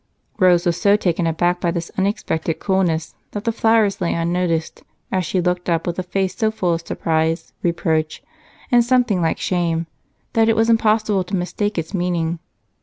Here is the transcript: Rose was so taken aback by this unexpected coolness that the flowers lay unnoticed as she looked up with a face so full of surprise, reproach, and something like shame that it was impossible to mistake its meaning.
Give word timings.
Rose 0.39 0.65
was 0.65 0.81
so 0.81 0.95
taken 0.95 1.27
aback 1.27 1.61
by 1.61 1.69
this 1.69 1.91
unexpected 1.95 2.57
coolness 2.57 3.13
that 3.33 3.43
the 3.43 3.51
flowers 3.51 4.01
lay 4.01 4.15
unnoticed 4.15 4.81
as 5.11 5.27
she 5.27 5.39
looked 5.39 5.69
up 5.69 5.85
with 5.85 5.99
a 5.99 6.01
face 6.01 6.33
so 6.35 6.49
full 6.49 6.73
of 6.73 6.81
surprise, 6.87 7.53
reproach, 7.61 8.23
and 8.71 8.83
something 8.83 9.21
like 9.21 9.37
shame 9.37 9.85
that 10.33 10.49
it 10.49 10.55
was 10.55 10.71
impossible 10.71 11.23
to 11.23 11.35
mistake 11.35 11.77
its 11.77 11.93
meaning. 11.93 12.39